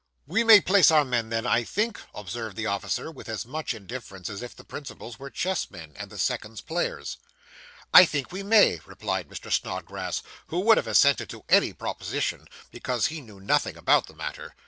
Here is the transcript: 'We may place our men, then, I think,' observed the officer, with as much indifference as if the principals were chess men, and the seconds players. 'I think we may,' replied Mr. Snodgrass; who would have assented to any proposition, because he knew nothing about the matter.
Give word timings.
'We 0.25 0.45
may 0.45 0.61
place 0.61 0.89
our 0.89 1.05
men, 1.05 1.29
then, 1.29 1.45
I 1.45 1.63
think,' 1.63 1.99
observed 2.15 2.55
the 2.55 2.65
officer, 2.65 3.11
with 3.11 3.29
as 3.29 3.45
much 3.45 3.75
indifference 3.75 4.31
as 4.31 4.41
if 4.41 4.55
the 4.55 4.63
principals 4.63 5.19
were 5.19 5.29
chess 5.29 5.69
men, 5.69 5.93
and 5.95 6.09
the 6.09 6.17
seconds 6.17 6.59
players. 6.59 7.17
'I 7.93 8.05
think 8.05 8.31
we 8.31 8.41
may,' 8.41 8.81
replied 8.87 9.29
Mr. 9.29 9.51
Snodgrass; 9.51 10.23
who 10.47 10.59
would 10.61 10.77
have 10.77 10.87
assented 10.87 11.29
to 11.29 11.45
any 11.49 11.71
proposition, 11.71 12.47
because 12.71 13.05
he 13.13 13.21
knew 13.21 13.39
nothing 13.39 13.77
about 13.77 14.07
the 14.07 14.15
matter. 14.15 14.55